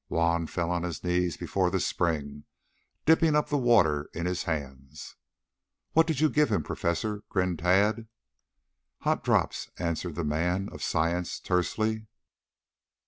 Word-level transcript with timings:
Juan 0.07 0.47
fell 0.47 0.71
on 0.71 0.81
his 0.81 1.03
knees 1.03 1.37
before 1.37 1.69
the 1.69 1.79
spring, 1.79 2.45
dipping 3.05 3.35
up 3.35 3.49
the 3.49 3.55
water 3.59 4.09
in 4.15 4.25
his 4.25 4.45
hands. 4.45 5.15
"What 5.93 6.07
did 6.07 6.19
you 6.19 6.27
give 6.27 6.49
him, 6.51 6.63
professor?" 6.63 7.21
grinned 7.29 7.59
Tad. 7.59 8.07
"Hot 9.01 9.23
drops!" 9.23 9.69
answered 9.77 10.15
the 10.15 10.23
man 10.23 10.69
of 10.69 10.81
science 10.81 11.39
tersely. 11.39 12.07